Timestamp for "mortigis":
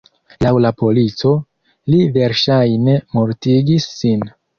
3.19-3.87